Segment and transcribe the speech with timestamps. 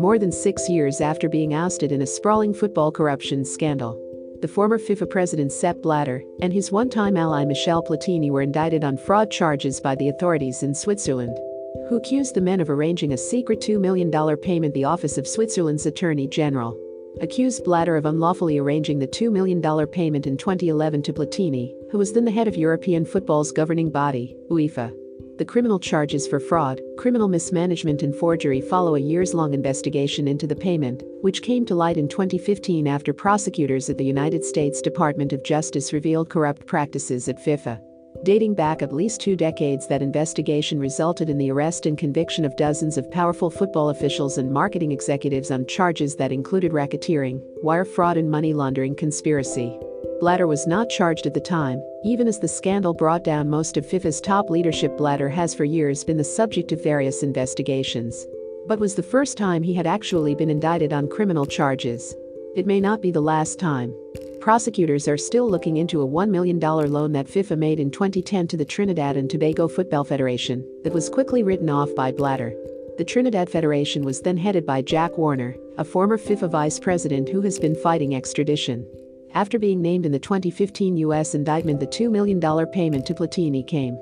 [0.00, 4.00] more than six years after being ousted in a sprawling football corruption scandal.
[4.40, 8.82] The former FIFA president Sepp Blatter and his one time ally Michel Platini were indicted
[8.82, 11.36] on fraud charges by the authorities in Switzerland,
[11.90, 14.72] who accused the men of arranging a secret $2 million payment.
[14.72, 16.74] The Office of Switzerland's Attorney General
[17.20, 22.14] accused Blatter of unlawfully arranging the $2 million payment in 2011 to Platini, who was
[22.14, 24.94] then the head of European football's governing body, UEFA.
[25.40, 30.46] The criminal charges for fraud, criminal mismanagement, and forgery follow a years long investigation into
[30.46, 35.32] the payment, which came to light in 2015 after prosecutors at the United States Department
[35.32, 37.80] of Justice revealed corrupt practices at FIFA.
[38.22, 42.54] Dating back at least two decades, that investigation resulted in the arrest and conviction of
[42.56, 48.18] dozens of powerful football officials and marketing executives on charges that included racketeering, wire fraud,
[48.18, 49.80] and money laundering conspiracy.
[50.20, 53.86] Blatter was not charged at the time, even as the scandal brought down most of
[53.86, 54.98] FIFA's top leadership.
[54.98, 58.26] Blatter has for years been the subject of various investigations.
[58.66, 62.14] But was the first time he had actually been indicted on criminal charges.
[62.54, 63.94] It may not be the last time.
[64.40, 68.58] Prosecutors are still looking into a $1 million loan that FIFA made in 2010 to
[68.58, 72.54] the Trinidad and Tobago Football Federation that was quickly written off by Blatter.
[72.98, 77.40] The Trinidad Federation was then headed by Jack Warner, a former FIFA vice president who
[77.40, 78.86] has been fighting extradition.
[79.32, 81.34] After being named in the 2015 U.S.
[81.34, 82.40] indictment, the $2 million
[82.72, 83.96] payment to Platini came.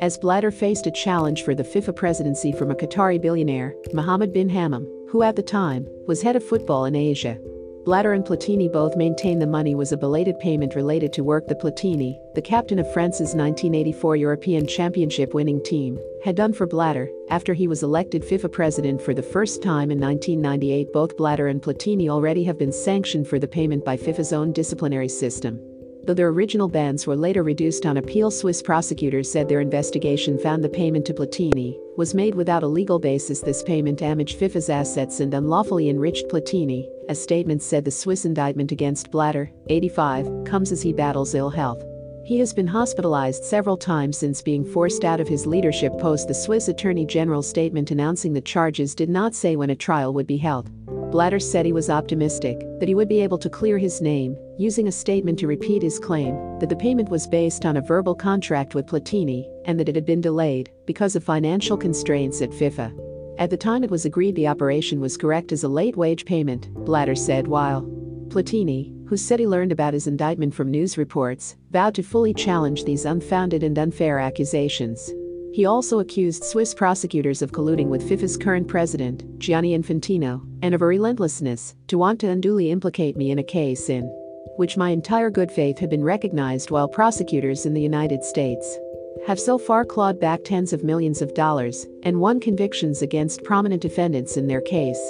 [0.00, 4.48] As Blatter faced a challenge for the FIFA presidency from a Qatari billionaire, Mohammed bin
[4.48, 7.38] Hammam, who at the time was head of football in Asia.
[7.84, 11.54] Blatter and Platini both maintain the money was a belated payment related to work the
[11.54, 17.52] Platini, the captain of France's 1984 European Championship winning team, had done for Blatter after
[17.52, 20.94] he was elected FIFA president for the first time in 1998.
[20.94, 25.10] Both Blatter and Platini already have been sanctioned for the payment by FIFA's own disciplinary
[25.10, 25.60] system.
[26.06, 30.64] Though their original bans were later reduced on appeal, Swiss prosecutors said their investigation found
[30.64, 33.40] the payment to Platini was made without a legal basis.
[33.40, 36.88] This payment damaged FIFA's assets and unlawfully enriched Platini.
[37.06, 41.84] A statement said the Swiss indictment against Blatter, 85, comes as he battles ill health.
[42.24, 46.28] He has been hospitalized several times since being forced out of his leadership post.
[46.28, 50.26] The Swiss Attorney General's statement announcing the charges did not say when a trial would
[50.26, 50.70] be held.
[51.10, 54.88] Blatter said he was optimistic that he would be able to clear his name, using
[54.88, 58.74] a statement to repeat his claim that the payment was based on a verbal contract
[58.74, 63.13] with Platini and that it had been delayed because of financial constraints at FIFA.
[63.36, 66.72] At the time it was agreed the operation was correct as a late wage payment,
[66.72, 67.82] Blatter said while
[68.28, 72.84] Platini, who said he learned about his indictment from news reports, vowed to fully challenge
[72.84, 75.12] these unfounded and unfair accusations.
[75.52, 80.82] He also accused Swiss prosecutors of colluding with FIFA's current president, Gianni Infantino, and of
[80.82, 84.04] a relentlessness to want to unduly implicate me in a case in
[84.56, 88.78] which my entire good faith had been recognized while prosecutors in the United States
[89.26, 93.80] have so far clawed back tens of millions of dollars and won convictions against prominent
[93.80, 95.00] defendants in their case.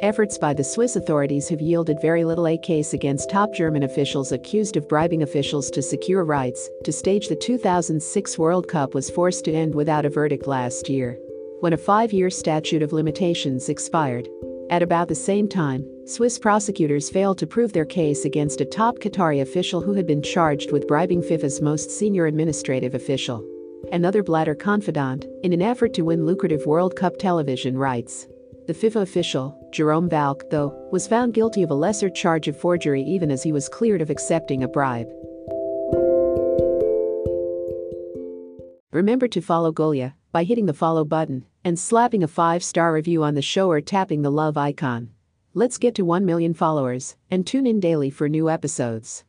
[0.00, 2.46] Efforts by the Swiss authorities have yielded very little.
[2.46, 7.28] A case against top German officials accused of bribing officials to secure rights to stage
[7.28, 11.18] the 2006 World Cup was forced to end without a verdict last year,
[11.60, 14.28] when a five year statute of limitations expired.
[14.70, 18.98] At about the same time, Swiss prosecutors failed to prove their case against a top
[19.00, 23.44] Qatari official who had been charged with bribing FIFA's most senior administrative official.
[23.92, 28.26] Another Blatter confidant, in an effort to win lucrative World Cup television rights.
[28.66, 33.02] The FIFA official, Jerome Valcke, though, was found guilty of a lesser charge of forgery
[33.02, 35.08] even as he was cleared of accepting a bribe.
[38.92, 43.34] Remember to follow Golia by hitting the follow button and slapping a 5-star review on
[43.34, 45.10] the show or tapping the love icon.
[45.54, 49.24] Let's get to 1 million followers and tune in daily for new episodes.